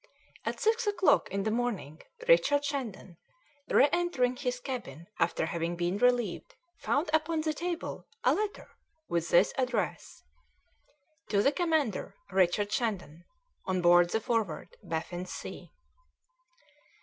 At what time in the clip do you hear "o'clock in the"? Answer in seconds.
0.87-1.51